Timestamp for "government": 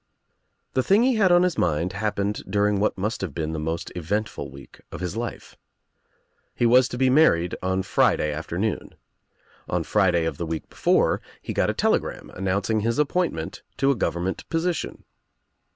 13.95-14.49